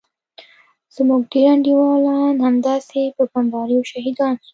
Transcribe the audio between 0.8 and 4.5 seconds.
زموږ ډېر انډيوالان همداسې په بمباريو شهيدان سول.